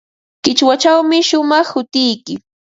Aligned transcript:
Qichwachawmi 0.43 1.17
shumaq 1.27 1.67
hutiyki. 1.73 2.35